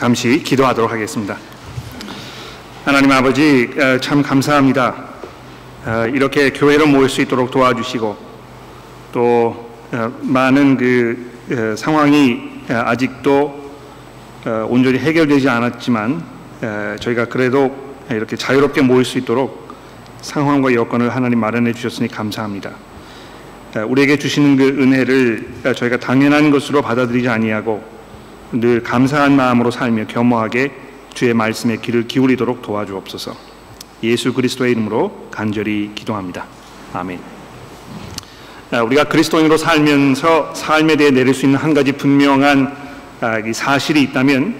[0.00, 1.36] 잠시 기도하도록 하겠습니다.
[2.86, 3.68] 하나님 아버지
[4.00, 4.94] 참 감사합니다.
[6.14, 8.16] 이렇게 교회로 모일 수 있도록 도와주시고
[9.12, 9.70] 또
[10.22, 13.72] 많은 그 상황이 아직도
[14.70, 16.24] 온전히 해결되지 않았지만
[16.98, 17.76] 저희가 그래도
[18.08, 19.74] 이렇게 자유롭게 모일 수 있도록
[20.22, 22.70] 상황과 여건을 하나님 마련해 주셨으니 감사합니다.
[23.86, 27.99] 우리에게 주시는 그 은혜를 저희가 당연한 것으로 받아들이지 아니하고
[28.52, 30.72] 늘 감사한 마음으로 살며 겸허하게
[31.14, 33.34] 주의 말씀에 귀를 기울이도록 도와주옵소서.
[34.02, 36.46] 예수 그리스도의 이름으로 간절히 기도합니다.
[36.92, 37.20] 아멘.
[38.84, 44.54] 우리가 그리스도인으로 살면서 삶에 대해 내릴 수 있는 한 가지 분명한 아, 사실이 있다면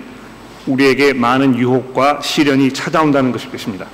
[0.66, 3.86] 우리에게 많은 유혹과 시련이 찾아온다는 것일 것입니다.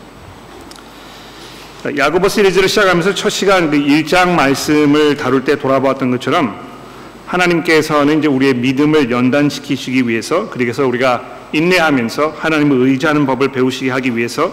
[1.96, 6.58] 야고보 시리즈를 시작하면서 첫 시간 그 1장 말씀을 다룰 때 돌아보았던 것처럼
[7.26, 14.52] 하나님께서는 이제 우리의 믿음을 연단시키시기 위해서 그래서 우리가 인내하면서 하나님을 의지하는 법을 배우시게 하기 위해서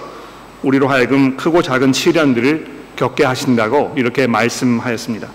[0.64, 5.30] 우리로 하여금 크고 작은 시련들을 겪게 하신다고 이렇게 말씀하였습니다.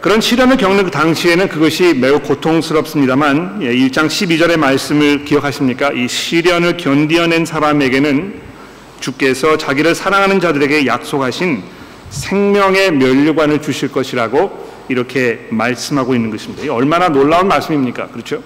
[0.00, 5.92] 그런 시련을 겪는 그 당시에는 그것이 매우 고통스럽습니다만 1장 예, 12절의 말씀을 기억하십니까?
[5.92, 8.40] 이 시련을 견디어낸 사람에게는
[9.00, 11.62] 주께서 자기를 사랑하는 자들에게 약속하신
[12.08, 16.72] 생명의 면류관을 주실 것이라고 이렇게 말씀하고 있는 것입니다.
[16.72, 18.08] 얼마나 놀라운 말씀입니까?
[18.08, 18.42] 그렇죠?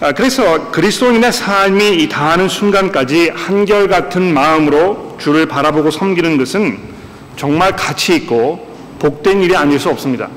[0.00, 6.78] 아, 그래서 그리스도인의 삶이 이 다하는 순간까지 한결같은 마음으로 주를 바라보고 섬기는 것은
[7.36, 8.68] 정말 가치 있고
[9.00, 10.28] 복된 일이 아닐 수 없습니다.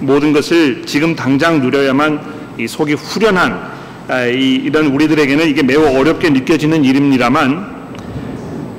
[0.00, 3.74] 모든 것을 지금 당장 누려야만 이 속이 후련한
[4.08, 7.73] 아, 이런 우리들에게는 이게 매우 어렵게 느껴지는 일입니다만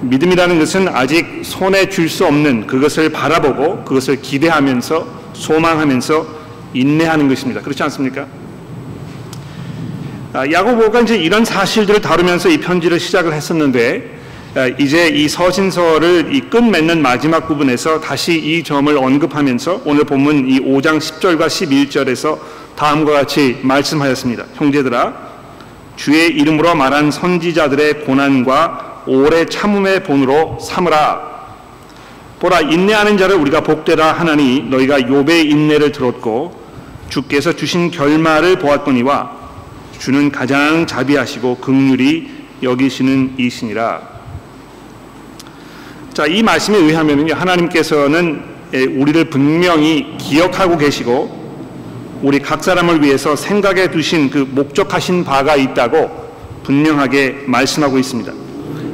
[0.09, 6.27] 믿음이라는 것은 아직 손에 줄 수 없는 그것을 바라보고 그것을 기대하면서 소망하면서
[6.73, 7.61] 인내하는 것입니다.
[7.61, 8.27] 그렇지 않습니까?
[10.33, 14.15] 아, 야고보가 이제 이런 사실들을 다루면서 이 편지를 시작을 했었는데
[14.55, 20.59] 아, 이제 이 서신서를 이 끝맺는 마지막 부분에서 다시 이 점을 언급하면서 오늘 본문 이
[20.59, 22.37] 5장 10절과 11절에서
[22.75, 24.45] 다음과 같이 말씀하였습니다.
[24.55, 25.13] 형제들아,
[25.95, 31.35] 주의 이름으로 말한 선지자들의 고난과 오래 참음의 본으로 삼으라.
[32.39, 36.63] 보라 인내하는 자를 우리가 복되라 하나니 너희가 욥의 인내를 들었고
[37.09, 39.31] 주께서 주신 결말을 보았거니와
[39.99, 42.29] 주는 가장 자비하시고 극률이
[42.61, 44.01] 여기시는 이신이라.
[46.13, 48.43] 자, 이 말씀에 의하면요 하나님께서는
[48.73, 51.45] 우리를 분명히 기억하고 계시고
[52.21, 56.25] 우리 각 사람을 위해서 생각해 두신 그 목적하신 바가 있다고
[56.63, 58.44] 분명하게 말씀하고 있습니다.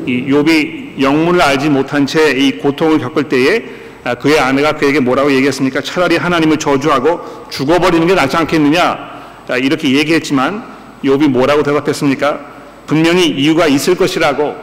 [0.05, 3.63] 이 욥이 영문을 알지 못한 채 이 고통을 겪을 때에
[4.03, 5.81] 아, 그의 아내가 그에게 뭐라고 얘기했습니까?
[5.81, 9.11] 차라리 하나님을 저주하고 죽어버리는 게 낫지 않겠느냐?
[9.47, 10.63] 아, 이렇게 얘기했지만
[11.03, 12.39] 욥이 뭐라고 대답했습니까?
[12.87, 14.55] 분명히 이유가 있을 것이라고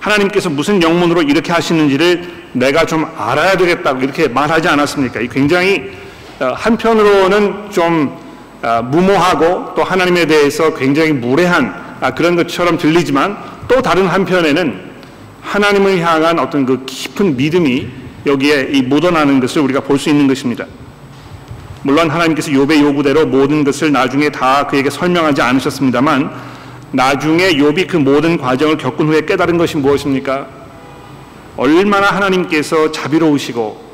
[0.00, 5.20] 하나님께서 무슨 영문으로 이렇게 하시는지를 내가 좀 알아야 되겠다고 이렇게 말하지 않았습니까?
[5.32, 5.90] 굉장히
[6.40, 8.16] 어, 한편으로는 좀
[8.62, 13.36] 어, 무모하고 또 하나님에 대해서 굉장히 무례한 아, 그런 것처럼 들리지만
[13.68, 14.88] 또 다른 한편에는
[15.42, 17.86] 하나님을 향한 어떤 그 깊은 믿음이
[18.26, 20.64] 여기에 묻어나는 것을 우리가 볼 수 있는 것입니다.
[21.82, 26.30] 물론 하나님께서 욥의 요구대로 모든 것을 나중에 다 그에게 설명하지 않으셨습니다만
[26.90, 30.46] 나중에 욥이 그 모든 과정을 겪은 후에 깨달은 것이 무엇입니까?
[31.56, 33.88] 얼마나 하나님께서 자비로우시고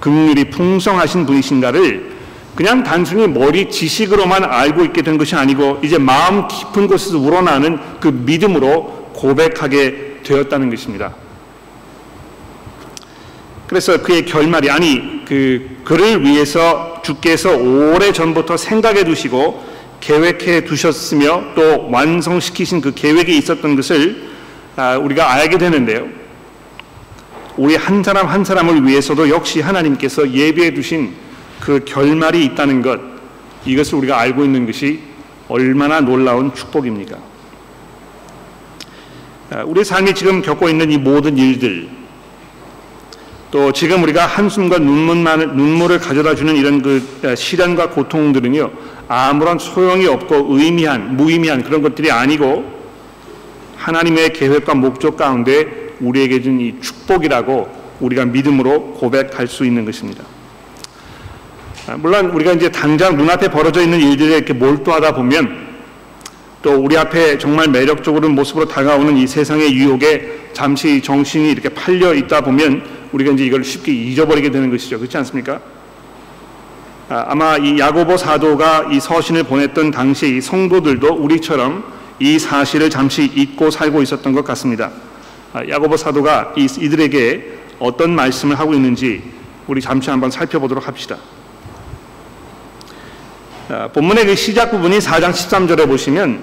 [0.00, 2.18] 긍휼이 풍성하신 분이신가를
[2.54, 8.08] 그냥 단순히 머리 지식으로만 알고 있게 된 것이 아니고 이제 마음 깊은 곳에서 우러나는 그
[8.08, 11.14] 믿음으로 고백하게 되었다는 것입니다.
[13.66, 19.62] 그래서 그의 결말이 아니 그 그를 위해서 주께서 오래 전부터 생각해 두시고
[20.00, 24.28] 계획해 두셨으며 또 완성시키신 그 계획이 있었던 것을
[24.76, 26.06] 아, 우리가 알게 되는데요.
[27.56, 31.14] 우리 한 사람 한 사람을 위해서도 역시 하나님께서 예비해 두신
[31.58, 33.00] 그 결말이 있다는 것
[33.66, 35.00] 이것을 우리가 알고 있는 것이
[35.48, 37.18] 얼마나 놀라운 축복입니까?
[39.50, 41.88] 아, 우리 삶이 지금 겪고 있는 이 모든 일들
[43.50, 48.70] 또 지금 우리가 한숨과 눈물만, 눈물을 가져다 주는 이런 그 아, 시련과 고통들은요
[49.08, 52.78] 아무런 소용이 없고 의미한 무의미한 그런 것들이 아니고
[53.76, 60.24] 하나님의 계획과 목적 가운데 우리에게 준 이 축복이라고 우리가 믿음으로 고백할 수 있는 것입니다.
[61.86, 65.67] 아, 물론 우리가 이제 당장 눈앞에 벌어져 있는 일들에 이렇게 몰두하다 보면
[66.62, 72.40] 또 우리 앞에 정말 매력적으로 모습으로 다가오는 이 세상의 유혹에 잠시 정신이 이렇게 팔려 있다
[72.40, 72.82] 보면
[73.12, 74.98] 우리가 이제 이걸 쉽게 잊어버리게 되는 것이죠.
[74.98, 75.60] 그렇지 않습니까?
[77.08, 81.84] 아, 아마 이 야고보 사도가 이 서신을 보냈던 당시 이 성도들도 우리처럼
[82.18, 84.90] 이 사실을 잠시 잊고 살고 있었던 것 같습니다.
[85.52, 89.22] 아, 야고보 사도가 이, 이들에게 어떤 말씀을 하고 있는지
[89.68, 91.16] 우리 잠시 한번 살펴보도록 합시다.
[93.70, 96.42] 아, 본문의 그 시작 부분이 4장 13절에 보시면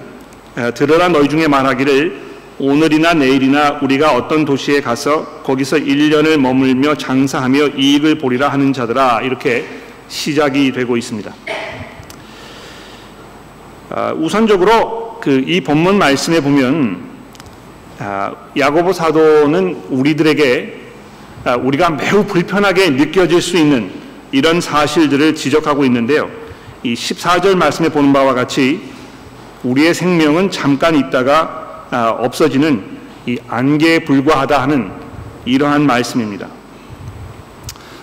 [0.74, 2.26] 들으라 너희 중에 말하기를
[2.58, 9.66] 오늘이나 내일이나 우리가 어떤 도시에 가서 거기서 1년을 머물며 장사하며 이익을 보리라 하는 자들아 이렇게
[10.08, 11.34] 시작이 되고 있습니다.
[13.90, 17.00] 아, 우선적으로 그 이 본문 말씀에 보면
[17.98, 20.80] 아, 야고보 사도는 우리들에게
[21.44, 23.90] 아, 우리가 매우 불편하게 느껴질 수 있는
[24.30, 26.45] 이런 사실들을 지적하고 있는데요.
[26.86, 28.80] 이 14절 말씀에 보는 바와 같이
[29.64, 32.96] 우리의 생명은 잠깐 있다가 아, 없어지는
[33.26, 34.92] 이 안개에 불과하다 하는
[35.46, 36.46] 이러한 말씀입니다.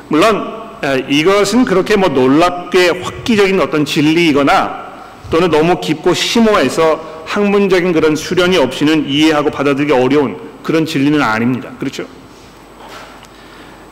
[0.10, 0.64] 물론
[1.10, 4.84] 이것은 그렇게 뭐 놀랍게 획기적인 어떤 진리이거나
[5.30, 11.70] 또는 너무 깊고 심오해서 학문적인 그런 수련이 없이는 이해하고 받아들이기 어려운 그런 진리는 아닙니다.
[11.80, 12.04] 그렇죠?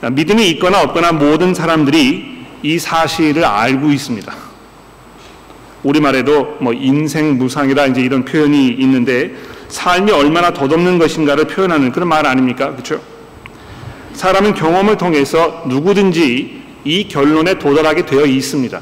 [0.02, 4.51] 믿음이 있거나 없거나 모든 사람들이 이 사실을 알고 있습니다.
[5.84, 9.34] 우리말에도 뭐 인생 무상이라 이제 이런 표현이 있는데
[9.70, 12.72] 삶이 얼마나 덧없는 것인가를 표현하는 그런 말 아닙니까?
[12.72, 13.02] 그렇죠?
[14.14, 18.82] 사람은 경험을 통해서 누구든지 이 결론에 도달하게 되어 있습니다.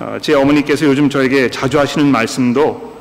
[0.00, 2.94] 어, 제 어머니께서 요즘 저에게 자주 하시는 말씀도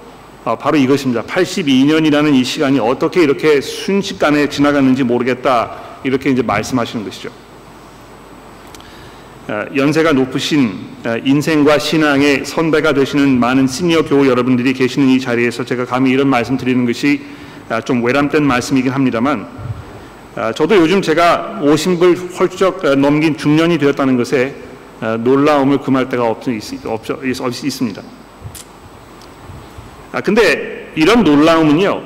[0.46, 1.24] 어, 바로 이것입니다.
[1.24, 7.30] 82년이라는 이 시간이 어떻게 이렇게 순식간에 지나갔는지 모르겠다 이렇게 이제 말씀하시는 것이죠.
[9.48, 10.94] 어, 연세가 높으신
[11.26, 16.58] 인생과 신앙의 선배가 되시는 많은 시니어 교우 여러분들이 계시는 이 자리에서 제가 감히 이런 말씀
[16.58, 17.22] 드리는 것이
[17.86, 19.48] 좀 외람된 말씀이긴 합니다만
[20.36, 24.56] 아, 저도 요즘 제가 50을 훌쩍 어, 넘긴 중년이 되었다는 것에
[25.00, 26.42] 어, 놀라움을 금할 때가 없,
[26.86, 28.02] 없, 있습니다.
[30.12, 32.02] 아, 근데 이런 놀라움은요,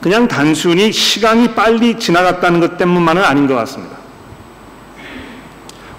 [0.00, 3.99] 그냥 단순히 시간이 빨리 지나갔다는 것 때문만은 아닌 것 같습니다.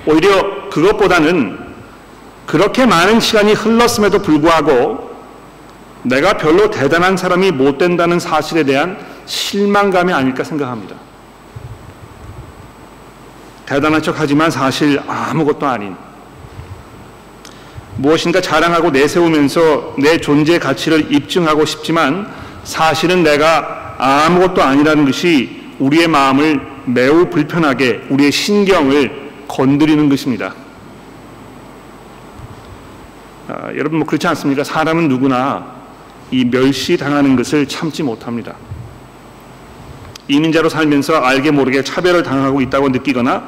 [0.06, 1.59] 오히려 그것보다는
[2.45, 5.12] 그렇게 많은 시간이 흘렀음에도 불구하고
[6.03, 10.95] 내가 별로 대단한 사람이 못 된다는 사실에 대한 실망감이 아닐까 생각합니다.
[13.65, 15.95] 대단한 척 하지만 사실 아무것도 아닌
[17.95, 22.30] 무엇인가 자랑하고 내세우면서 내 존재 가치를 입증하고 싶지만
[22.63, 29.20] 사실은 내가 아무것도 아니라는 것이 우리의 마음을 매우 불편하게 우리의 신경을
[29.51, 30.56] 건드리는 것입니다.
[33.50, 34.63] 아, 여러분 뭐 그렇지 않습니까?
[34.63, 35.74] 사람은 누구나
[36.31, 38.56] 이 멸시당하는 것을 참지 못합니다.
[40.30, 43.44] 이민자로 살면서 알게 모르게 차별을 당하고 있다고 느끼거나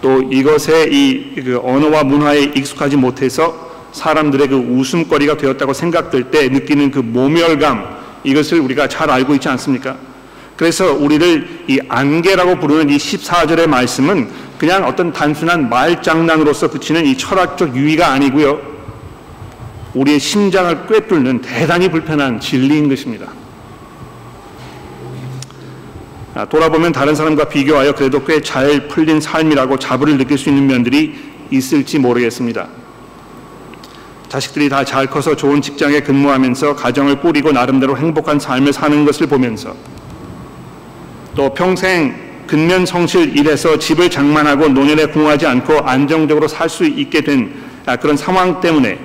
[0.00, 7.00] 또 이것에 이그 언어와 문화에 익숙하지 못해서 사람들의 그 웃음거리가 되었다고 생각될 때 느끼는 그
[7.00, 9.96] 모멸감 이것을 우리가 잘 알고 있지 않습니까?
[10.56, 14.30] 그래서 우리를 이 안개라고 부르는 이 14절의 말씀은
[14.62, 18.60] 그냥 어떤 단순한 말장난으로서 그치는 이 철학적 유의가 아니고요.
[19.92, 23.26] 우리의 심장을 꿰뚫는 대단히 불편한 진리인 것입니다.
[26.36, 31.18] 아, 돌아보면 다른 사람과 비교하여 그래도 꽤 잘 풀린 삶이라고 자부를 느낄 수 있는 면들이
[31.50, 32.68] 있을지 모르겠습니다.
[34.28, 39.74] 자식들이 다 잘 커서 좋은 직장에 근무하면서 가정을 꾸리고 나름대로 행복한 삶을 사는 것을 보면서
[41.34, 42.21] 또 평생
[42.52, 47.50] 근면 성실 일해서 집을 장만하고 노년에 궁하지 않고 안정적으로 살 수 있게 된
[47.86, 48.98] 아, 그런 상황 때문에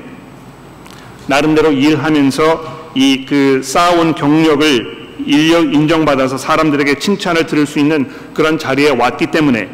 [1.28, 8.90] 나름대로 일하면서 이 그 쌓아온 경력을 인력 인정받아서 사람들에게 칭찬을 들을 수 있는 그런 자리에
[8.90, 9.70] 왔기 때문에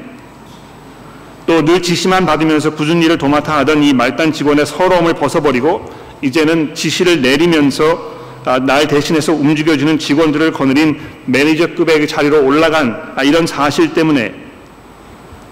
[1.47, 7.23] 또 늘 지시만 받으면서 굳은 일을 도맡아 하던 이 말단 직원의 서러움을 벗어버리고 이제는 지시를
[7.23, 8.12] 내리면서 아,
[8.43, 14.33] 날 대신해서 움직여주는 직원들을 거느린 매니저급의 자리로 올라간 아, 이런 사실 때문에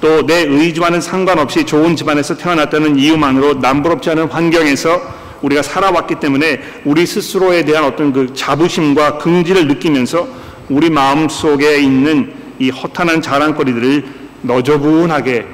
[0.01, 7.05] 또 내 의지와는 상관없이 좋은 집안에서 태어났다는 이유만으로 남부럽지 않은 환경에서 우리가 살아왔기 때문에 우리
[7.05, 10.27] 스스로에 대한 어떤 그 자부심과 긍지를 느끼면서
[10.69, 14.05] 우리 마음 속에 있는 이 허탄한 자랑거리들을
[14.41, 15.45] 너저분하게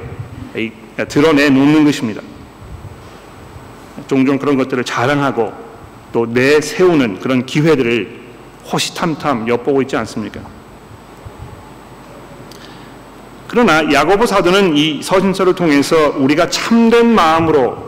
[1.07, 2.21] 드러내 놓는 것입니다.
[4.07, 5.66] 종종 그런 것들을 자랑하고
[6.11, 8.19] 또 내세우는 그런 기회들을
[8.71, 10.41] 호시탐탐 엿보고 있지 않습니까?
[13.47, 17.87] 그러나 야고보 사도는 이 서신서를 통해서 우리가 참된 마음으로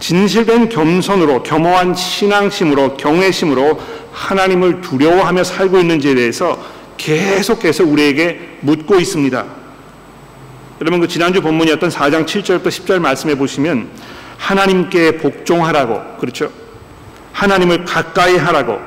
[0.00, 3.78] 진실된 겸손으로 겸허한 신앙심으로 경외심으로
[4.12, 6.58] 하나님을 두려워하며 살고 있는지에 대해서
[6.96, 9.44] 계속해서 우리에게 묻고 있습니다.
[10.80, 13.88] 여러분 그 지난주 본문이었던 4장 7절부터 10절 말씀해 보시면
[14.38, 16.50] 하나님께 복종하라고 그렇죠?
[17.42, 18.78] 하나님을 가까이 하라고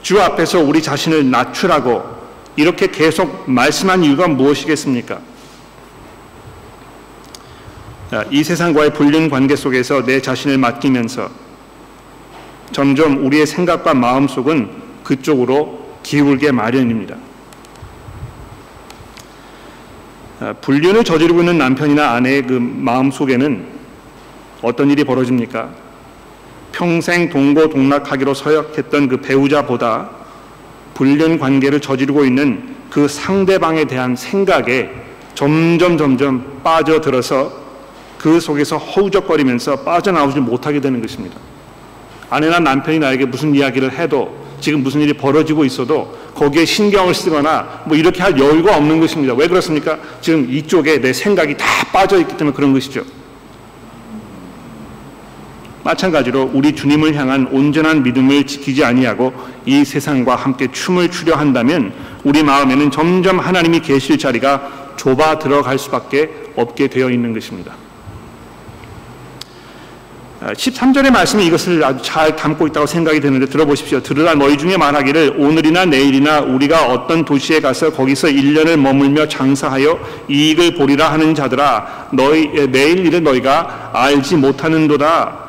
[0.00, 2.16] 주 앞에서 우리 자신을 낮추라고
[2.56, 5.20] 이렇게 계속 말씀한 이유가 무엇이겠습니까?
[8.30, 11.28] 이 세상과의 불륜 관계 속에서 내 자신을 맡기면서
[12.72, 14.70] 점점 우리의 생각과 마음 속은
[15.04, 17.16] 그쪽으로 기울게 마련입니다.
[20.62, 23.66] 불륜을 저지르고 있는 남편이나 아내의 그 마음 속에는
[24.62, 25.85] 어떤 일이 벌어집니까?
[26.76, 30.10] 평생 동고동락하기로 서약했던 그 배우자보다
[30.92, 34.90] 불륜 관계를 저지르고 있는 그 상대방에 대한 생각에
[35.34, 37.50] 점점 점점 빠져들어서
[38.18, 41.38] 그 속에서 허우적거리면서 빠져나오지 못하게 되는 것입니다.
[42.28, 47.96] 아내나 남편이 나에게 무슨 이야기를 해도 지금 무슨 일이 벌어지고 있어도 거기에 신경을 쓰거나 뭐
[47.96, 49.32] 이렇게 할 여유가 없는 것입니다.
[49.32, 49.98] 왜 그렇습니까?
[50.20, 53.02] 지금 이쪽에 내 생각이 다 빠져 있기 때문에 그런 것이죠.
[55.86, 59.32] 마찬가지로 우리 주님을 향한 온전한 믿음을 지키지 아니하고
[59.66, 61.92] 이 세상과 함께 춤을 추려 한다면
[62.24, 67.74] 우리 마음에는 점점 하나님이 계실 자리가 좁아 들어갈 수밖에 없게 되어 있는 것입니다.
[70.40, 74.00] 13절의 말씀이 이것을 아주 잘 담고 있다고 생각이 되는데 들어보십시오.
[74.00, 80.74] 들으라 너희 중에 말하기를 오늘이나 내일이나 우리가 어떤 도시에 가서 거기서 1년을 머물며 장사하여 이익을
[80.74, 85.45] 보리라 하는 자들아 너희 내일 일을 너희가 알지 못하는도다.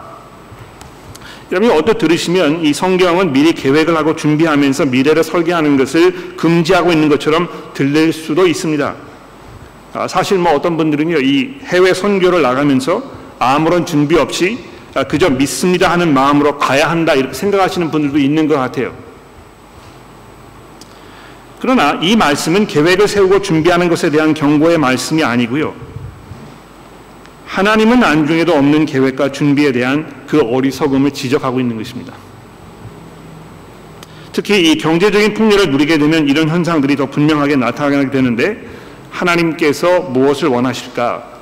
[1.51, 7.47] 여러분이 어떻게 들으시면 이 성경은 미리 계획을 하고 준비하면서 미래를 설계하는 것을 금지하고 있는 것처럼
[7.73, 8.95] 들릴 수도 있습니다.
[9.93, 13.01] 아, 사실 뭐 어떤 분들은요, 이 해외 선교를 나가면서
[13.39, 14.59] 아무런 준비 없이
[14.93, 18.93] 아, 그저 믿습니다 하는 마음으로 가야 한다 이렇게 생각하시는 분들도 있는 것 같아요.
[21.59, 25.86] 그러나 이 말씀은 계획을 세우고 준비하는 것에 대한 경고의 말씀이 아니고요.
[27.47, 32.13] 하나님은 안중에도 없는 계획과 준비에 대한 그 어리석음을 지적하고 있는 것입니다.
[34.33, 38.67] 특히 이 경제적인 풍요를 누리게 되면 이런 현상들이 더 분명하게 나타나게 되는데
[39.09, 41.37] 하나님께서 무엇을 원하실까?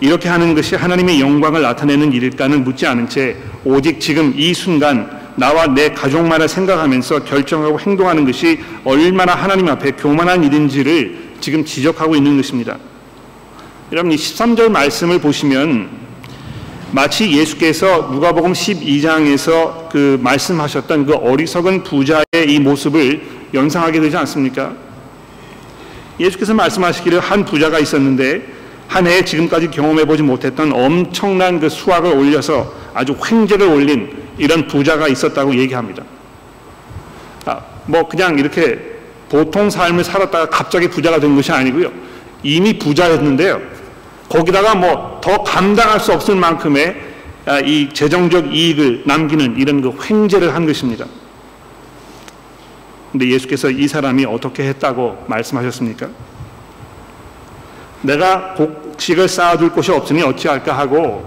[0.00, 5.66] 이렇게 하는 것이 하나님의 영광을 나타내는 일일까는 묻지 않은 채 오직 지금 이 순간 나와
[5.66, 12.76] 내 가족만을 생각하면서 결정하고 행동하는 것이 얼마나 하나님 앞에 교만한 일인지를 지금 지적하고 있는 것입니다.
[13.92, 15.90] 여러분 이 13절 말씀을 보시면
[16.92, 23.20] 마치 예수께서 누가복음 12장에서 그 말씀하셨던 그 어리석은 부자의 이 모습을
[23.52, 24.72] 연상하게 되지 않습니까?
[26.18, 28.46] 예수께서 말씀하시기를 한 부자가 있었는데
[28.88, 35.06] 한 해에 지금까지 경험해 보지 못했던 엄청난 그 수확을 올려서 아주 횡재를 올린 이런 부자가
[35.06, 36.02] 있었다고 얘기합니다.
[37.44, 38.78] 아, 뭐 그냥 이렇게
[39.28, 41.92] 보통 삶을 살았다가 갑자기 부자가 된 것이 아니고요.
[42.42, 43.71] 이미 부자였는데요.
[44.32, 46.96] 거기다가 뭐 더 감당할 수 없을 만큼의
[47.46, 51.06] 아, 이 재정적 이익을 남기는 이런 그 횡재를 한 것입니다.
[53.10, 56.08] 근데 예수께서 이 사람이 어떻게 했다고 말씀하셨습니까?
[58.02, 61.24] 내가 곡식을 쌓아둘 곳이 없으니 어찌할까 하고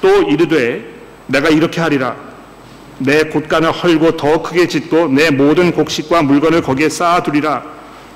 [0.00, 0.92] 또 이르되
[1.26, 2.16] 내가 이렇게 하리라
[2.98, 7.64] 내 곳간을 헐고 더 크게 짓고 내 모든 곡식과 물건을 거기에 쌓아두리라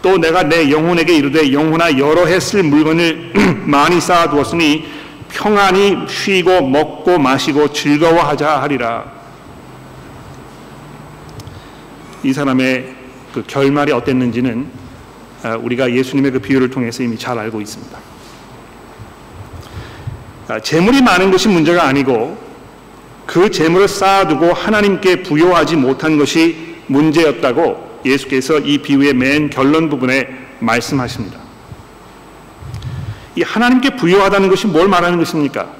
[0.00, 3.32] 또 내가 내 영혼에게 이르되 영혼아 여러 해 쓸 물건을
[3.66, 4.84] 많이 쌓아 두었으니
[5.28, 9.04] 평안히 쉬고 먹고 마시고 즐거워하자 하리라.
[12.22, 12.94] 이 사람의
[13.32, 14.66] 그 결말이 어땠는지는
[15.42, 17.98] 아, 우리가 예수님의 그 비유를 통해서 이미 잘 알고 있습니다.
[20.48, 22.38] 아, 재물이 많은 것이 문제가 아니고
[23.26, 30.28] 그 재물을 쌓아두고 하나님께 부여하지 못한 것이 문제였다고 예수께서 이 비유의 맨 결론 부분에
[30.60, 31.38] 말씀하십니다.
[33.36, 35.70] 이 하나님께 부여하다는 것이 뭘 말하는 것입니까?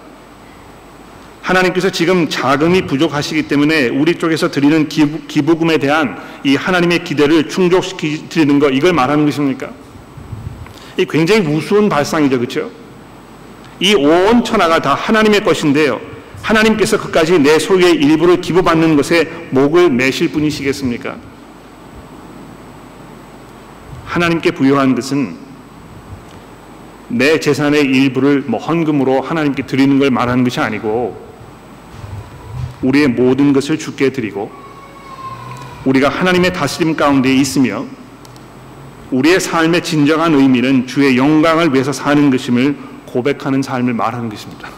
[1.42, 8.58] 하나님께서 지금 자금이 부족하시기 때문에 우리 쪽에서 드리는 기부, 금에 대한 이 하나님의 기대를 충족시키는
[8.58, 9.70] 것 이걸 말하는 것입니까?
[10.98, 12.70] 이 굉장히 우스운 발상이죠, 그렇죠?
[13.80, 16.00] 이 온 천하가 다 하나님의 것인데요.
[16.42, 21.16] 하나님께서 그까지 내 소유의 일부를 기부받는 것에 목을 매실 분이시겠습니까?
[24.18, 25.36] 하나님께 부여한 것은
[27.06, 31.16] 내 재산의 일부를 뭐 헌금으로 하나님께 드리는 걸 말하는 것이 아니고
[32.82, 34.50] 우리의 모든 것을 주께 드리고
[35.84, 37.84] 우리가 하나님의 다스림 가운데 있으며
[39.12, 44.68] 우리의 삶의 진정한 의미는 주의 영광을 위해서 사는 것임을 고백하는 삶을 말하는 것입니다.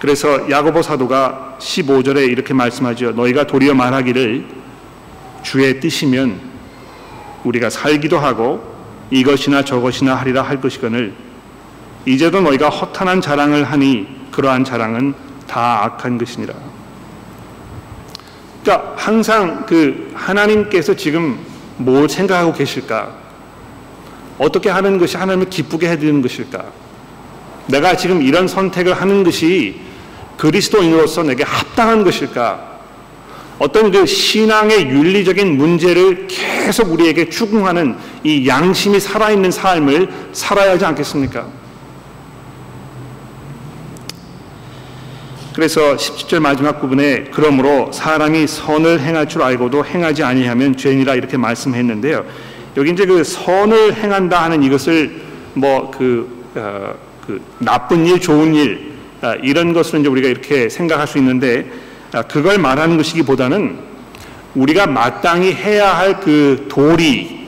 [0.00, 3.12] 그래서 야고보 사도가 15절에 이렇게 말씀하죠.
[3.12, 4.46] 너희가 도리어 말하기를
[5.42, 6.45] 주의 뜻이면
[7.46, 8.76] 우리가 살기도 하고
[9.10, 11.14] 이것이나 저것이나 하리라 할 것이거늘
[12.04, 15.14] 이제도 너희가 허탄한 자랑을 하니 그러한 자랑은
[15.46, 16.54] 다 악한 것이니라.
[18.62, 21.38] 그러니까 항상 그 하나님께서 지금
[21.76, 23.14] 뭘 생각하고 계실까?
[24.38, 26.64] 어떻게 하는 것이 하나님을 기쁘게 해드리는 것일까?
[27.68, 29.80] 내가 지금 이런 선택을 하는 것이
[30.36, 32.75] 그리스도인으로서 내게 합당한 것일까?
[33.58, 41.46] 어떤 그 신앙의 윤리적인 문제를 계속 우리에게 추궁하는 이 양심이 살아있는 삶을 살아야 하지 않겠습니까?
[45.54, 52.26] 그래서 17절 마지막 부분에 그러므로 사람이 선을 행할 줄 알고도 행하지 아니하면 죄니라 이렇게 말씀했는데요.
[52.76, 55.18] 여기 이제 그 선을 행한다 하는 이것을
[55.54, 56.94] 뭐그 어,
[57.26, 61.85] 그 나쁜 일, 좋은 일 아, 이런 것을 이제 우리가 이렇게 생각할 수 있는데 아,
[62.22, 63.78] 그걸 말하는 것이기보다는
[64.54, 67.46] 우리가 마땅히 해야 할 그 도리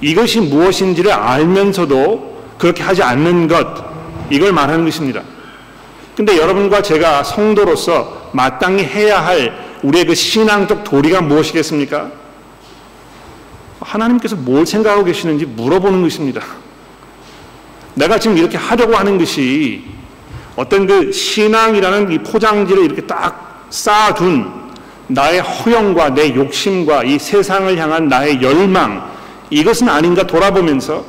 [0.00, 3.66] 이것이 무엇인지를 알면서도 그렇게 하지 않는 것
[4.30, 5.22] 이걸 말하는 것입니다.
[6.16, 12.10] 근데 여러분과 제가 성도로서 마땅히 해야 할 우리의 그 신앙적 도리가 무엇이겠습니까?
[13.80, 16.42] 하나님께서 뭘 생각하고 계시는지 물어보는 것입니다.
[17.94, 19.84] 내가 지금 이렇게 하려고 하는 것이
[20.56, 24.50] 어떤 그 신앙이라는 이 포장지를 이렇게 딱 쌓아둔
[25.08, 29.08] 나의 허영과 내 욕심과 이 세상을 향한 나의 열망
[29.50, 31.04] 이것은 아닌가 돌아보면서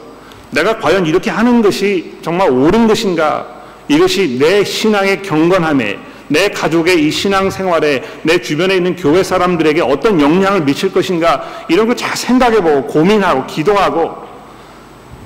[0.52, 3.46] 내가 과연 이렇게 하는 것이 정말 옳은 것인가?
[3.88, 10.22] 이것이 내 신앙의 경건함에 내 가족의 이 신앙 생활에 내 주변에 있는 교회 사람들에게 어떤
[10.22, 11.44] 영향을 미칠 것인가?
[11.68, 14.16] 이런 걸 잘 생각해보고 고민하고 기도하고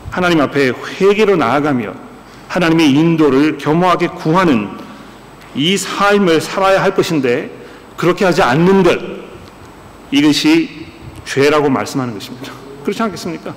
[0.10, 1.94] 하나님 앞에 회개로 나아가며
[2.48, 4.70] 하나님의 인도를 겸허하게 구하는
[5.56, 7.52] 이 삶을 살아야 할 것인데
[7.98, 9.00] 그렇게 하지 않는 것
[10.12, 10.88] 이것이
[11.26, 12.52] 죄라고 말씀하는 것입니다.
[12.84, 13.56] 그렇지 않겠습니까?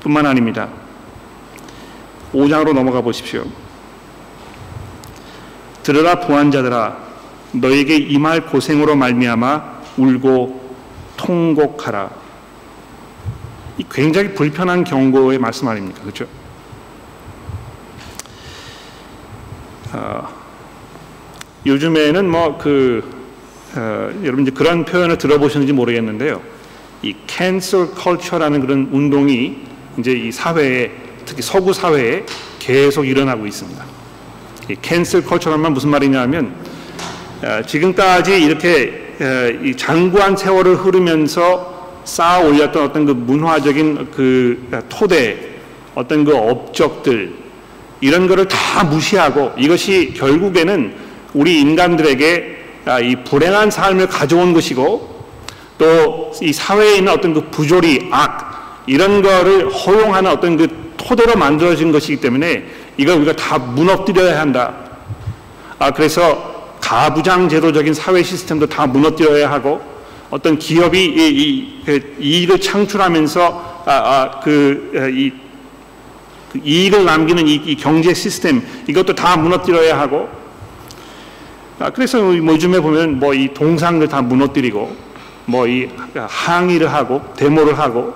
[0.00, 0.68] 뿐만 아닙니다.
[2.32, 3.44] 5장으로 넘어가 보십시오.
[5.82, 6.96] 들으라 부한자들아
[7.52, 10.74] 너에게 임할 고생으로 말미암아 울고
[11.16, 12.10] 통곡하라.
[13.78, 16.00] 이 굉장히 불편한 경고의 말씀 아닙니까?
[16.02, 16.26] 그렇죠?
[19.92, 20.26] 어,
[21.66, 23.22] 요즘에는 뭐그
[23.76, 26.40] 어, 여러분 이제 그런 표현을 들어보셨는지 모르겠는데요.
[27.02, 29.58] 이 cancel culture라는 그런 운동이
[29.98, 30.90] 이제 이 사회에
[31.26, 32.24] 특히 서구 사회에
[32.58, 33.84] 계속 일어나고 있습니다.
[34.70, 36.54] 이 cancel culture란 무슨 말이냐면
[37.42, 45.38] 어, 지금까지 이렇게 어, 이 장구한 세월을 흐르면서 쌓아 올렸던 어떤 그 문화적인 그 토대,
[45.94, 47.41] 어떤 그 업적들
[48.02, 50.92] 이런 거를 다 무시하고 이것이 결국에는
[51.32, 55.24] 우리 인간들에게 아, 이 불행한 삶을 가져온 것이고
[55.78, 61.92] 또 이 사회에 있는 어떤 그 부조리, 악 이런 거를 허용하는 어떤 그 토대로 만들어진
[61.92, 62.64] 것이기 때문에
[62.96, 64.74] 이걸 우리가 다 무너뜨려야 한다.
[65.78, 69.80] 아, 그래서 가부장 제도적인 사회 시스템도 다 무너뜨려야 하고
[70.30, 71.82] 어떤 기업이 이,
[72.18, 75.32] 이, 그 창출하면서 아, 아, 그, 이,
[76.52, 80.28] 그 이익을 남기는 이, 이, 경제 시스템 이것도 다 무너뜨려야 하고
[81.78, 84.94] 아, 그래서 뭐 요즘에 보면 뭐 이 동상들 다 무너뜨리고
[85.46, 88.14] 뭐 이 항의를 하고 데모를 하고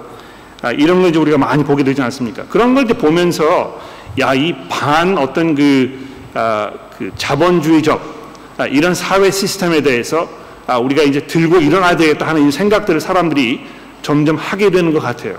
[0.63, 2.45] 아, 이런 걸 이제 우리가 많이 보게 되지 않습니까?
[2.49, 3.81] 그런 걸 이제 보면서
[4.19, 8.17] 야 이 반 어떤 그, 아, 그 자본주의적
[8.59, 10.29] 아, 이런 사회 시스템에 대해서
[10.67, 13.61] 아, 우리가 이제 들고 일어나야 되겠다 하는 이 생각들을 사람들이
[14.03, 15.37] 점점 하게 되는 것 같아요.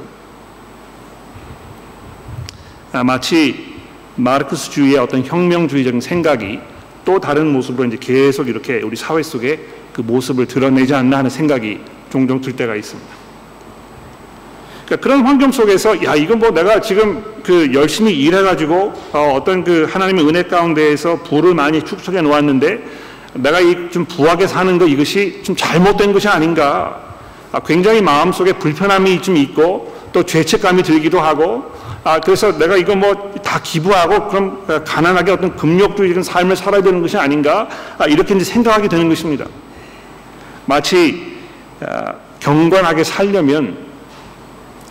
[2.93, 3.75] 아, 마치
[4.15, 6.59] 마르크스주의의 어떤 혁명주의적인 생각이
[7.05, 9.59] 또 다른 모습으로 이제 계속 이렇게 우리 사회 속에
[9.93, 11.79] 그 모습을 드러내지 않나 하는 생각이
[12.11, 13.09] 종종 들 때가 있습니다.
[14.85, 20.25] 그러니까 그런 환경 속에서 야 이건 뭐 내가 지금 그 열심히 일해가지고 어, 떤그 하나님의
[20.27, 22.83] 은혜 가운데에서 부를 많이 축적해 놓았는데
[23.33, 27.03] 내가 이 좀 부하게 사는 거 이것이 좀 잘못된 것이 아닌가
[27.51, 31.71] 아, 굉장히 마음 속에 불편함이 좀 있고 또 죄책감이 들기도 하고
[32.07, 37.17] 아, 그래서 내가 이거 뭐 다 기부하고 그럼 가난하게 어떤 금욕주의적인 삶을 살아야 되는 것이
[37.17, 39.45] 아닌가 아, 이렇게 이제 생각하게 되는 것입니다.
[40.65, 41.37] 마치
[41.79, 43.77] 아, 경건하게 살려면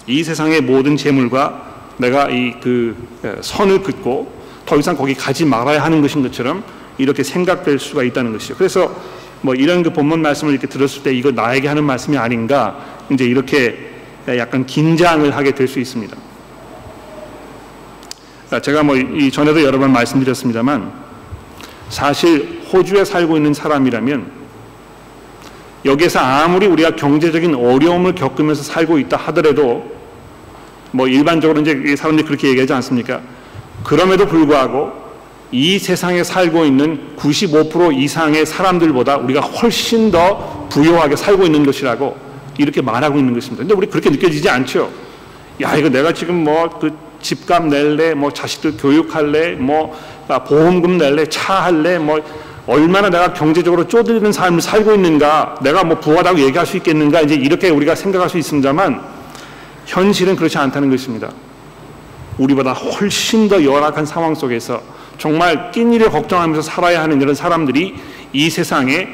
[0.07, 1.65] 이 세상의 모든 재물과
[1.99, 2.97] 내가 이 그
[3.43, 4.33] 선을 긋고
[4.65, 6.65] 더 이상 거기 가지 말아야 하는 것인 것처럼
[6.99, 8.55] 이렇게 생각될 수가 있다는 것이죠.
[8.57, 8.95] 그래서
[9.43, 12.79] 뭐 이런 그 본문 말씀을 이렇게 들었을 때 이거 나에게 하는 말씀이 아닌가
[13.11, 13.91] 이제 이렇게
[14.29, 16.17] 약간 긴장을 하게 될 수 있습니다.
[18.63, 20.93] 제가 뭐 이 전에도 여러 번 말씀드렸습니다만
[21.89, 24.31] 사실 호주에 살고 있는 사람이라면
[25.85, 29.97] 여기에서 아무리 우리가 경제적인 어려움을 겪으면서 살고 있다 하더라도
[30.93, 33.21] 뭐 일반적으로 이제 사람들이 그렇게 얘기하지 않습니까?
[33.85, 34.93] 그럼에도 불구하고
[35.53, 42.17] 이 세상에 살고 있는 95% 이상의 사람들보다 우리가 훨씬 더 부유하게 살고 있는 것이라고
[42.59, 43.63] 이렇게 말하고 있는 것입니다.
[43.63, 44.91] 근데 우리 그렇게 느껴지지 않죠?
[45.63, 51.27] 야, 이거 내가 지금 뭐 그 집값 낼래, 뭐 자식들 교육할래, 뭐 아, 보험금 낼래,
[51.27, 52.21] 차 할래, 뭐
[52.69, 57.69] 얼마나 내가 경제적으로 쪼들리는 삶을 살고 있는가, 내가 뭐 부하다고 얘기할 수 있겠는가, 이제 이렇게
[57.69, 59.01] 우리가 생각할 수 있습니다만,
[59.87, 61.31] 현실은 그렇지 않다는 것입니다.
[62.39, 64.81] 우리보다 훨씬 더 열악한 상황 속에서
[65.19, 67.97] 정말 끼니를 걱정하면서 살아야 하는 이런 사람들이
[68.33, 69.09] 이 세상에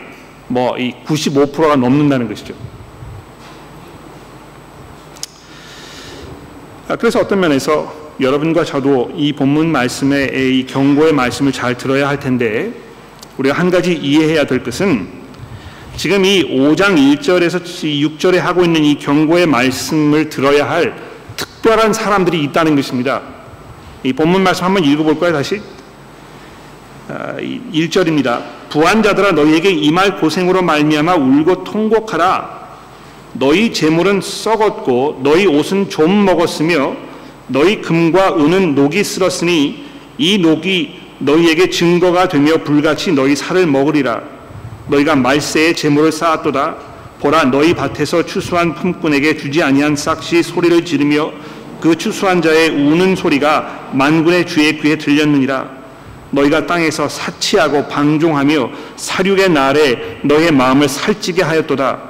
[0.49, 2.55] 뭐 이 95%가 넘는다는 것이죠.
[6.89, 12.21] 아, 그래서 어떤 면에서 여러분과 저도 이 본문 말씀의 이 경고의 말씀을 잘 들어야 할
[12.21, 12.73] 텐데
[13.39, 15.09] 우리가 한 가지 이해해야 될 것은
[15.97, 20.95] 지금 이 5장 1절에서 6절에 하고 있는 이 경고의 말씀을 들어야 할
[21.37, 23.23] 특별한 사람들이 있다는 것입니다.
[24.03, 25.61] 이 본문 말씀 한번 읽어볼까요, 다시?
[27.09, 28.27] 1절입니다.
[28.27, 32.63] 아, 부한자들아 너희에게 임할 고생으로 말미암아 울고 통곡하라.
[33.35, 36.97] 너희 재물은 썩었고 너희 옷은 좀 먹었으며
[37.53, 39.85] 너희 금과 은은 녹이 쓸었으니
[40.17, 44.23] 이 녹이 너희에게 증거가 되며 불같이 너희 살을 먹으리라.
[44.89, 46.77] 너희가 말세에 재물을 쌓았도다.
[47.21, 51.31] 보라 너희 밭에서 추수한 품꾼에게 주지 아니한 싹시 소리를 지르며
[51.81, 55.83] 그 추수한 자의 우는 소리가 만군의 주의 귀에 들렸느니라.
[56.31, 62.01] 너희가 땅에서 사치하고 방종하며 사륙의 날에 너의 마음을 살찌게 하였도다.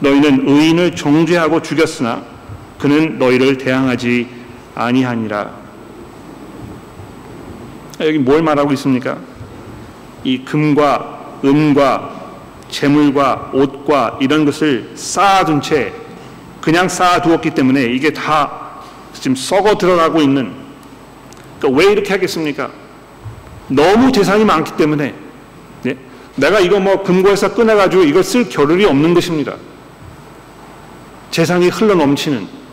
[0.00, 2.22] 너희는 의인을 정죄하고 죽였으나
[2.78, 4.35] 그는 너희를 대항하지
[4.76, 5.50] 아니하니라.
[8.00, 9.16] 여기 뭘 말하고 있습니까?
[10.22, 12.14] 이 금과 은과
[12.68, 15.92] 재물과 옷과 이런 것을 쌓아둔 채
[16.60, 18.80] 그냥 쌓아두었기 때문에 이게 다
[19.14, 20.52] 지금 썩어 들어가고 있는
[21.58, 22.70] 그러니까 왜 이렇게 하겠습니까?
[23.68, 25.14] 너무 재산이 많기 때문에
[25.82, 25.96] 네?
[26.34, 29.54] 내가 이거 뭐 금고에서 꺼내가지고 이걸 쓸 겨를이 없는 것입니다.
[31.30, 32.65] 재산이 흘러 넘치는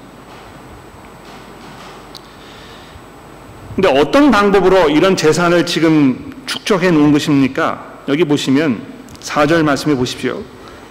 [3.76, 8.02] 근데 어떤 방법으로 이런 재산을 지금 축적해 놓은 것입니까?
[8.08, 8.82] 여기 보시면
[9.22, 10.44] 4절 말씀해 보십시오.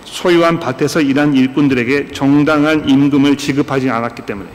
[0.05, 4.49] 소유한 밭에서 일한 일꾼들에게 정당한 임금을 지급하지 않았기 때문에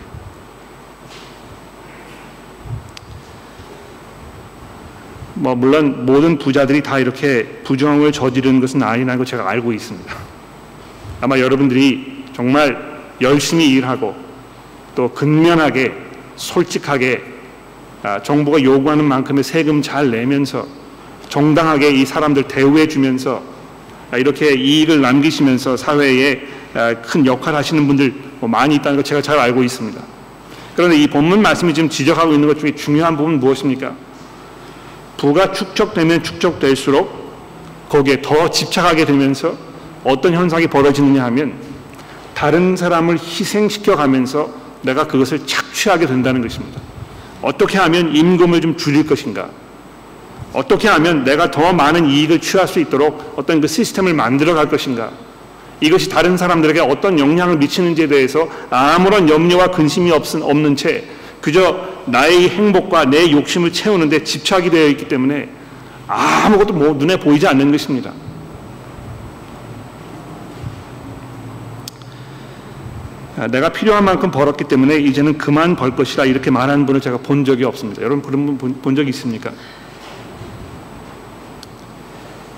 [5.36, 10.14] 뭐 물론 모든 부자들이 다 이렇게 부정을 저지르는 것은 아니라는 걸 제가 알고 있습니다.
[11.22, 14.16] 아마 여러분들이 정말 열심히 일하고
[14.96, 15.94] 또 근면하게
[16.36, 17.37] 솔직하게 아,
[18.24, 20.66] 정부가 요구하는 만큼의 세금 잘 내면서
[21.30, 23.42] 정당하게 이 사람들 대우해 주면서
[24.12, 26.42] 아, 이렇게 이익을 남기시면서 사회에
[26.74, 30.02] 아, 큰 역할 하시는 분들 뭐 많이 있다는 걸 제가 잘 알고 있습니다.
[30.76, 33.96] 그런데 이 본문 말씀이 지금 지적하고 있는 것 중에 중요한 부분은 무엇입니까?
[35.18, 37.28] 부가 축적되면 축적될수록
[37.90, 39.56] 거기에 더 집착하게 되면서
[40.04, 41.54] 어떤 현상이 벌어지느냐 하면
[42.34, 44.50] 다른 사람을 희생시켜 가면서
[44.84, 46.80] 내가 그것을 착취하게 된다는 것입니다.
[47.42, 49.50] 어떻게 하면 임금을 좀 줄일 것인가?
[50.54, 55.12] 어떻게 하면 내가 더 많은 이익을 취할 수 있도록 어떤 그 시스템을 만들어 갈 것인가?
[55.80, 61.06] 이것이 다른 사람들에게 어떤 영향을 미치는지에 대해서 아무런 염려와 근심이 없는 채
[61.42, 65.50] 그저 나의 행복과 내 욕심을 채우는데 집착이 되어 있기 때문에
[66.08, 68.12] 아무것도 뭐 눈에 보이지 않는 것입니다.
[73.52, 77.66] 내가 필요한 만큼 벌었기 때문에 이제는 그만 벌 것이다 이렇게 말하는 분을 제가 본 적이
[77.66, 78.02] 없습니다.
[78.02, 79.52] 여러분 그런 분 본적 있습니까?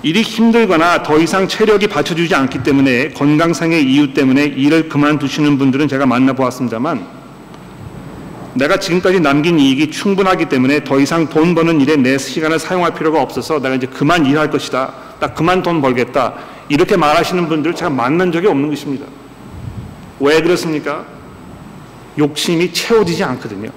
[0.01, 6.05] 일이 힘들거나 더 이상 체력이 받쳐주지 않기 때문에 건강상의 이유 때문에 일을 그만두시는 분들은 제가
[6.05, 7.05] 만나보았습니다만
[8.53, 13.21] 내가 지금까지 남긴 이익이 충분하기 때문에 더 이상 돈 버는 일에 내 시간을 사용할 필요가
[13.21, 14.93] 없어서 내가 이제 그만 일할 것이다.
[15.19, 16.35] 나 그만 돈 벌겠다.
[16.69, 19.05] 이렇게 말하시는 분들을 제가 만난 적이 없는 것입니다.
[20.19, 21.05] 왜 그렇습니까?
[22.17, 23.69] 욕심이 채워지지 않거든요.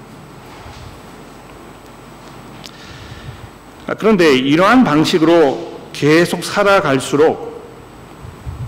[3.87, 7.53] 아, 그런데 이러한 방식으로 계속 살아갈수록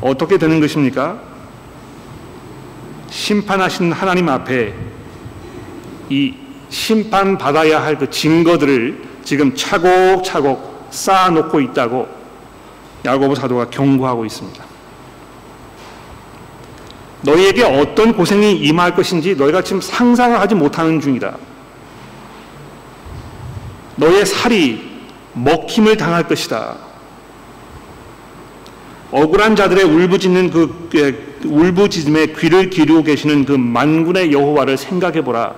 [0.02, 1.20] 어떻게 되는 것입니까?
[3.10, 4.74] 심판하신 하나님 앞에
[6.10, 6.36] 이
[6.70, 12.08] 심판받아야 할 그 증거들을 지금 차곡차곡 쌓아놓고 있다고
[13.06, 14.65] 야고보 사도가 경고하고 있습니다.
[17.26, 21.38] 너희에게 어떤 고생이 임할 것인지 너희가 지금 상상을 하지 못하는 중이다.
[23.96, 24.82] 너의 살이
[25.34, 26.78] 먹힘을 당할 것이다.
[29.12, 35.56] 억울한 자들의 울부짖는 그, 그 울부짖음에 귀를 기르고 계시는 그 만군의 여호와를 생각해 보라.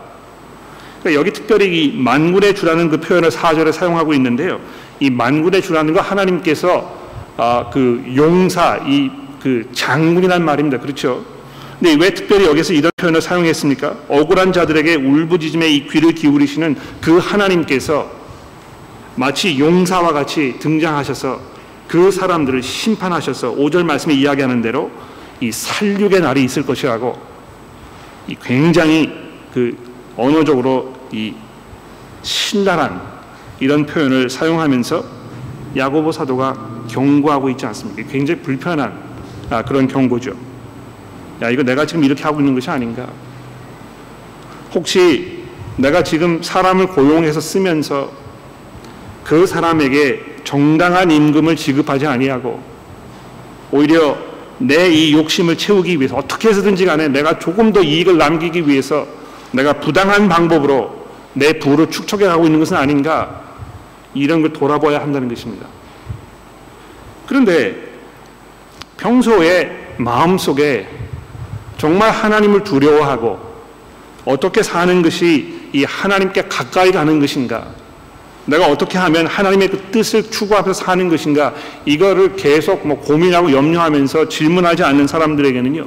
[0.99, 4.59] 그러니까 여기 특별히 이 만군의 주라는 그 표현을 사절에 사용하고 있는데요.
[4.99, 6.97] 이 만군의 주라는 거 하나님께서
[7.37, 10.79] 아, 그 용사 이 그 장군이란 말입니다.
[10.79, 11.23] 그렇죠?
[11.79, 13.95] 근데 왜 특별히 여기서 이런 표현을 사용했습니까?
[14.07, 18.09] 억울한 자들에게 울부짖음에 이 귀를 기울이시는 그 하나님께서
[19.15, 21.39] 마치 용사와 같이 등장하셔서
[21.87, 24.91] 그 사람들을 심판하셔서 5절 말씀에 이야기하는 대로
[25.39, 27.17] 이 살육의 날이 있을 것이라고
[28.27, 29.11] 이 굉장히
[29.53, 29.77] 그
[30.17, 31.33] 언어적으로 이
[32.23, 33.01] 신랄한
[33.59, 35.03] 이런 표현을 사용하면서
[35.75, 38.11] 야고보 사도가 경고하고 있지 않습니까?
[38.11, 38.99] 굉장히 불편한
[39.49, 40.33] 아, 그런 경고죠.
[41.41, 43.07] 야, 이거 내가 지금 이렇게 하고 있는 것이 아닌가?
[44.73, 45.43] 혹시
[45.77, 48.11] 내가 지금 사람을 고용해서 쓰면서
[49.23, 52.61] 그 사람에게 정당한 임금을 지급하지 아니하고
[53.71, 54.17] 오히려
[54.59, 59.05] 내 이 욕심을 채우기 위해서 어떻게 해서든지 간에 내가 조금 더 이익을 남기기 위해서
[59.51, 63.43] 내가 부당한 방법으로 내 부를 축적해 가고 있는 것은 아닌가
[64.15, 65.67] 이런 걸 돌아봐야 한다는 것입니다.
[67.27, 67.75] 그런데
[68.97, 70.87] 평소에 마음속에
[71.77, 73.39] 정말 하나님을 두려워하고
[74.25, 77.67] 어떻게 사는 것이 이 하나님께 가까이 가는 것인가?
[78.45, 81.53] 내가 어떻게 하면 하나님의 그 뜻을 추구하면서 사는 것인가?
[81.85, 85.85] 이거를 계속 뭐 고민하고 염려하면서 질문하지 않는 사람들에게는요,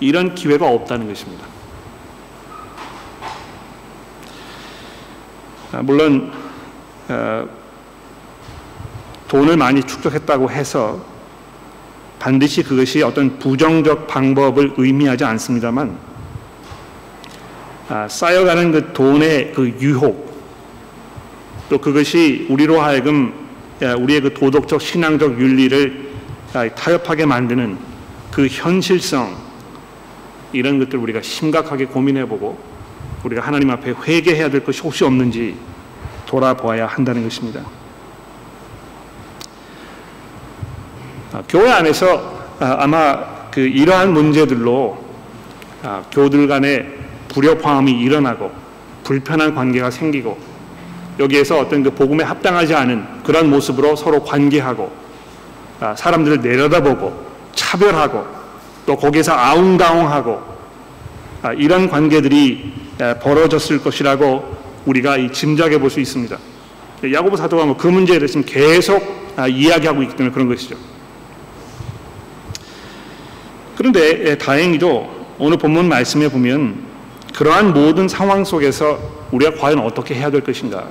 [0.00, 1.46] 이런 기회가 없다는 것입니다.
[5.72, 6.32] 아, 물론
[7.08, 7.46] 어,
[9.28, 11.00] 돈을 많이 축적했다고 해서
[12.18, 15.96] 반드시 그것이 어떤 부정적 방법을 의미하지 않습니다만
[17.88, 20.28] 아, 쌓여가는 그 돈의 그 유혹
[21.68, 23.32] 또 그것이 우리로 하여금
[23.80, 26.08] 우리의 그 도덕적 신앙적 윤리를
[26.54, 27.78] 아, 타협하게 만드는
[28.30, 29.36] 그 현실성
[30.52, 32.58] 이런 것들 우리가 심각하게 고민해보고
[33.24, 35.56] 우리가 하나님 앞에 회개해야 될 것이 혹시 없는지
[36.26, 37.77] 돌아보아야 한다는 것입니다.
[41.48, 44.98] 교회 안에서 아, 아마 그 이러한 문제들로
[45.82, 46.86] 아, 교들 간의
[47.28, 48.50] 불협화음이 일어나고
[49.04, 50.38] 불편한 관계가 생기고
[51.18, 54.90] 여기에서 어떤 그 복음에 합당하지 않은 그런 모습으로 서로 관계하고
[55.96, 58.24] 사람들을 내려다보고 차별하고
[58.86, 60.40] 또 거기에서 아웅다웅하고
[61.56, 62.72] 이런 관계들이
[63.20, 66.36] 벌어졌을 것이라고 우리가 짐작해 볼 수 있습니다.
[67.12, 69.02] 야고보 사도가 뭐 그 문제에 대해서 계속
[69.48, 70.76] 이야기하고 있기 때문에 그런 것이죠.
[73.78, 76.82] 그런데 예, 다행히도 오늘 본문 말씀에 보면
[77.36, 78.98] 그러한 모든 상황 속에서
[79.30, 80.88] 우리가 과연 어떻게 해야 될 것인가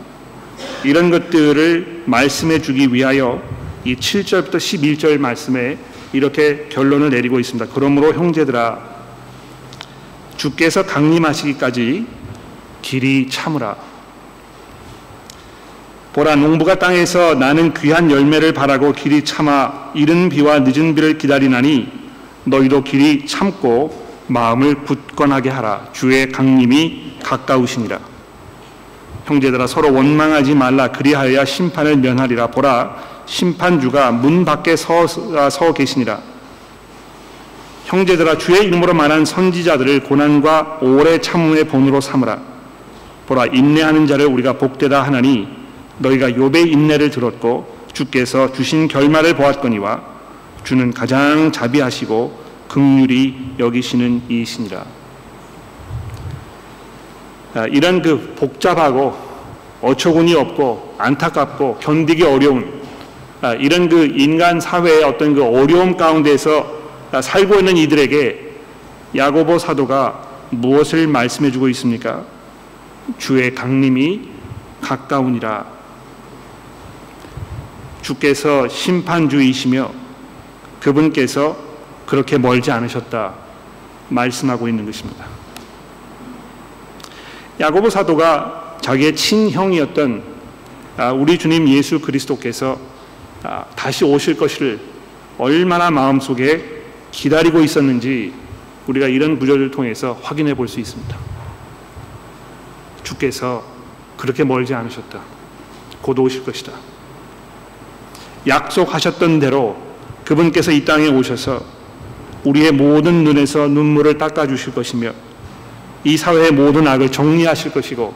[0.86, 3.44] 이런 것들을 말씀해 주기 위하여
[3.84, 5.78] 이 7절부터 11절 말씀에
[6.14, 7.74] 이렇게 결론을 내리고 있습니다.
[7.74, 8.80] 그러므로 형제들아
[10.38, 12.08] 주께서 강림하시기까지
[12.82, 13.76] 길이 참으라.
[16.14, 22.07] 보라 농부가 땅에서 나는 귀한 열매를 바라고 길이 참아 이른 비와 늦은 비를 기다리나니
[22.48, 25.88] 너희도 길이 참고 마음을 굳건하게 하라.
[25.94, 28.00] 주의 강림이 가까우시니라.
[29.26, 30.88] 형제들아 서로 원망하지 말라.
[30.90, 32.48] 그리하여야 심판을 면하리라.
[32.48, 36.20] 보라 심판주가 문 밖에 서, 서 계시니라.
[37.86, 42.40] 형제들아 주의 이름으로 말한 선지자들을 고난과 오래 참음의 본으로 삼으라.
[43.28, 45.48] 보라 인내하는 자를 우리가 복되다 하나니
[46.00, 50.17] 너희가 욥의 인내를 들었고 주께서 주신 결말을 보았거니와
[50.68, 54.84] 주는 가장 자비하시고 극률이 여기시는 이시니라.
[57.54, 59.16] 아, 이런 그 복잡하고
[59.82, 62.82] 어처구니 없고 안타깝고 견디기 어려운
[63.40, 66.70] 아, 이런 그 인간 사회의 어떤 그 어려움 가운데서
[67.22, 68.56] 살고 있는 이들에게
[69.16, 72.26] 야고보 사도가 무엇을 말씀해 주고 있습니까?
[73.18, 74.28] 주의 강림이
[74.82, 75.66] 가까우니라.
[78.02, 80.07] 주께서 심판주이시며
[80.80, 81.58] 그분께서
[82.06, 83.34] 그렇게 멀지 않으셨다
[84.10, 85.26] 말씀하고 있는 것입니다.
[87.60, 90.24] 야고보 사도가 자기의 친형이었던
[90.98, 92.78] 아, 우리 주님 예수 그리스도께서
[93.44, 94.80] 아, 다시 오실 것을
[95.38, 98.34] 얼마나 마음속에 기다리고 있었는지
[98.88, 101.18] 우리가 이런 구절을 통해서 확인해 볼 수 있습니다.
[103.04, 103.64] 주께서
[104.18, 105.22] 그렇게 멀지 않으셨다.
[106.02, 106.74] 곧 오실 것이다.
[108.48, 109.87] 약속하셨던 대로
[110.28, 111.64] 그분께서 이 땅에 오셔서
[112.44, 115.14] 우리의 모든 눈에서 눈물을 닦아주실 것이며
[116.04, 118.14] 이 사회의 모든 악을 정리하실 것이고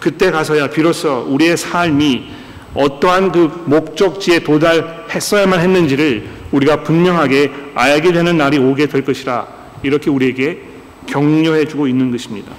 [0.00, 2.28] 그때 가서야 비로소 우리의 삶이
[2.74, 9.46] 어떠한 그 목적지에 도달했어야만 했는지를 우리가 분명하게 알게 되는 날이 오게 될 것이라
[9.84, 10.62] 이렇게 우리에게
[11.06, 12.52] 격려해 주고 있는 것입니다.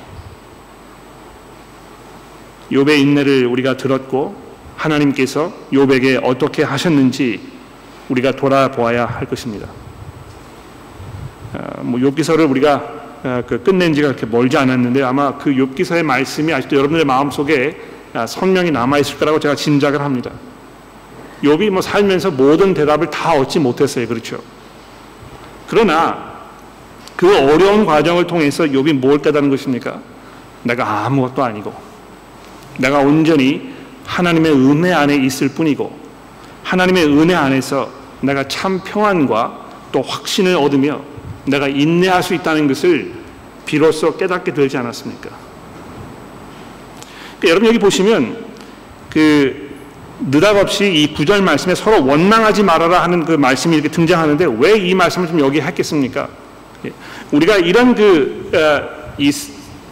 [2.72, 4.36] 욥의 인내를 우리가 들었고
[4.78, 7.59] 하나님께서 욥에게 어떻게 하셨는지
[8.10, 9.68] 우리가 돌아보아야 할 것입니다.
[11.54, 16.54] 어, 뭐 욥기서를 우리가 어, 그 끝낸 지가 그렇게 멀지 않았는데 아마 그 욥기서의 말씀이
[16.54, 17.78] 아직도 여러분들의 마음속에
[18.14, 20.32] 아, 선명히 남아 있을 거라고 제가 짐작을 합니다.
[21.44, 24.08] 욥이 뭐 살면서 모든 대답을 다 얻지 못했어요.
[24.08, 24.40] 그렇죠?
[25.68, 26.30] 그러나
[27.16, 30.00] 그 어려운 과정을 통해서 욥이 뭘 깨달은 것입니까?
[30.64, 31.74] 내가 아무것도 아니고
[32.78, 33.74] 내가 온전히
[34.06, 35.98] 하나님의 은혜 안에 있을 뿐이고
[36.64, 41.02] 하나님의 은혜 안에서 내가 참 평안과 또 확신을 얻으며
[41.46, 43.14] 내가 인내할 수 있다는 것을
[43.66, 45.30] 비로소 깨닫게 되지 않았습니까?
[47.40, 48.46] 그러니까 여러분 여기 보시면
[49.10, 49.70] 그
[50.30, 55.28] 느닷없이 이 구절 말씀에 서로 원망하지 말아라 하는 그 말씀이 이렇게 등장하는데 왜 이 말씀을
[55.28, 56.28] 좀 여기 했겠습니까?
[56.86, 56.92] 예.
[57.32, 59.32] 우리가 이런 그 어, 이,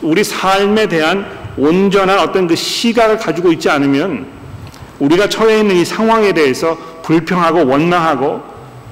[0.01, 1.25] 우리 삶에 대한
[1.57, 4.27] 온전한 어떤 그 시각을 가지고 있지 않으면
[4.99, 6.77] 우리가 처해 있는 이 상황에 대해서
[7.08, 8.43] 불평하고 원망하고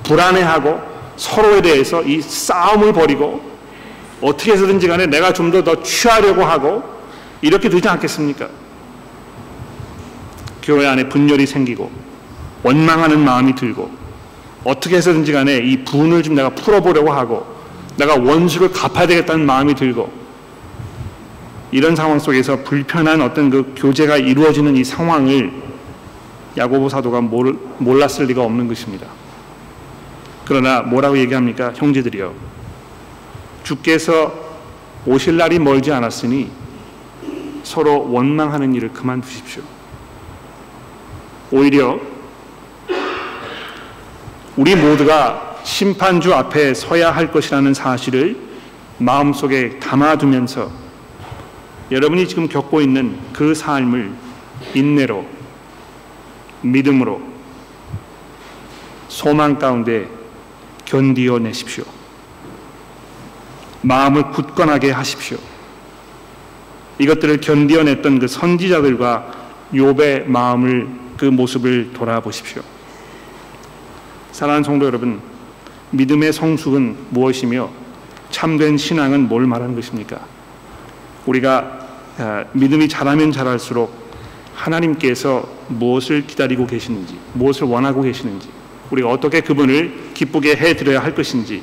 [0.03, 0.79] 불안해하고
[1.17, 3.41] 서로에 대해서 이 싸움을 벌이고
[4.21, 6.81] 어떻게 해서든지 간에 내가 좀 더 더 취하려고 하고
[7.41, 8.47] 이렇게 되지 않겠습니까?
[10.63, 11.91] 교회 안에 분열이 생기고
[12.63, 13.91] 원망하는 마음이 들고
[14.63, 17.45] 어떻게 해서든지 간에 이 분을 좀 내가 풀어보려고 하고
[17.97, 20.09] 내가 원수를 갚아야 되겠다는 마음이 들고
[21.71, 25.64] 이런 상황 속에서 불편한 어떤 그 교제가 이루어지는 이 상황을
[26.57, 29.07] 야고보 사도가 몰랐을 리가 없는 것입니다.
[30.45, 31.73] 그러나 뭐라고 얘기합니까?
[31.75, 32.33] 형제들이여.
[33.63, 34.33] 주께서
[35.05, 36.49] 오실 날이 멀지 않았으니
[37.63, 39.63] 서로 원망하는 일을 그만두십시오.
[41.51, 41.99] 오히려
[44.55, 48.37] 우리 모두가 심판주 앞에 서야 할 것이라는 사실을
[48.97, 50.71] 마음속에 담아두면서
[51.91, 54.13] 여러분이 지금 겪고 있는 그 삶을
[54.73, 55.34] 인내로
[56.65, 57.21] 믿음으로
[59.07, 60.09] 소망 가운데
[60.83, 61.83] 견디어 내십시오.
[63.81, 65.37] 마음을 굳건하게 하십시오.
[66.97, 69.31] 이것들을 견디어냈던 그 선지자들과
[69.73, 72.61] 욥의 마음을 그 모습을 돌아보십시오.
[74.31, 75.21] 사랑하는 성도 여러분,
[75.91, 77.69] 믿음의 성숙은 무엇이며
[78.31, 80.19] 참된 신앙은 뭘 말하는 것입니까?
[81.25, 81.79] 우리가
[82.17, 84.04] 아, 믿음이 자라면 자랄수록
[84.55, 88.49] 하나님께서 무엇을 기다리고 계시는지, 무엇을 원하고 계시는지,
[88.91, 91.61] 우리가 어떻게 그분을 기쁘게 해드려야 할 것인지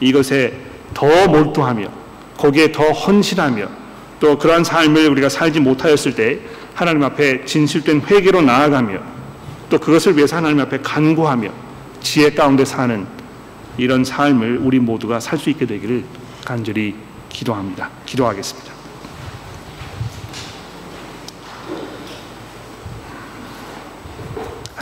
[0.00, 0.52] 이것에
[0.94, 1.88] 더 몰두하며
[2.36, 3.68] 거기에 더 헌신하며
[4.20, 6.40] 또 그러한 삶을 우리가 살지 못하였을 때
[6.74, 9.00] 하나님 앞에 진실된 회개로 나아가며
[9.70, 11.50] 또 그것을 위해서 하나님 앞에 간구하며
[12.00, 13.06] 지혜 가운데 사는
[13.78, 16.04] 이런 삶을 우리 모두가 살 수 있게 되기를
[16.44, 16.94] 간절히
[17.30, 17.88] 기도합니다.
[18.04, 18.71] 기도하겠습니다.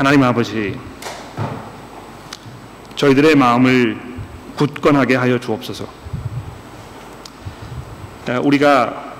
[0.01, 0.81] 하나님 아버지,
[2.97, 4.01] 저희들의 마음을
[4.57, 5.87] 굳건하게 하여 주옵소서.
[8.43, 9.13] 우리가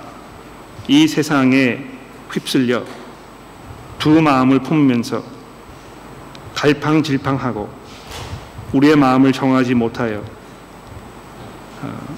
[0.89, 1.85] 이 세상에
[2.33, 2.83] 휩쓸려
[3.99, 5.23] 두 마음을 품으면서
[6.55, 7.69] 갈팡질팡하고
[8.73, 10.25] 우리의 마음을 정하지 못하여
[11.83, 12.17] 어,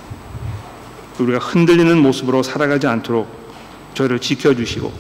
[1.18, 3.29] 우리가 흔들리는 모습으로 살아가지 않도록
[3.94, 4.92] 저희를 지켜주시고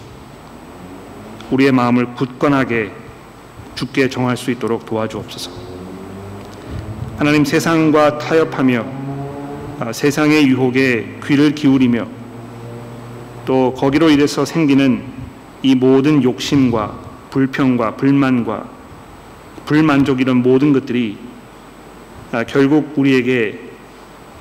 [1.52, 3.01] 우리의 마음을 굳건하게
[3.74, 5.50] 죽게 정할 수 있도록 도와주옵소서.
[7.16, 9.02] 하나님 세상과 타협하며
[9.80, 12.06] 아, 세상의 유혹에 귀를 기울이며
[13.44, 15.02] 또 거기로 인해서 생기는
[15.62, 16.98] 이 모든 욕심과
[17.30, 18.68] 불평과 불만과
[19.64, 21.16] 불만족 이런 모든 것들이
[22.32, 23.58] 아, 결국 우리에게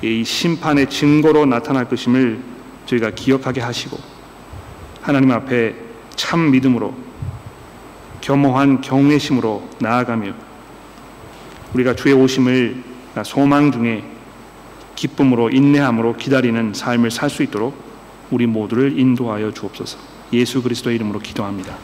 [0.02, 2.40] 이 심판의 증거로 나타날 것임을
[2.86, 3.98] 저희가 기억하게 하시고
[5.00, 5.74] 하나님 앞에
[6.16, 6.94] 참 믿음으로
[8.22, 10.32] 겸허한 경외심으로 나아가며
[11.74, 12.82] 우리가 주의 오심을
[13.24, 14.04] 소망 중에
[14.94, 17.74] 기쁨으로 인내함으로 기다리는 삶을 살 수 있도록
[18.30, 19.98] 우리 모두를 인도하여 주옵소서.
[20.32, 21.76] 예수 그리스도의 이름으로 기도합니다.